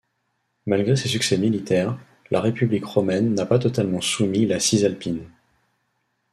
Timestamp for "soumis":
4.01-4.47